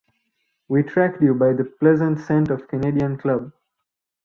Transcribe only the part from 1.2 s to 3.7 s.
you by the pleasant scent of Canadian Club.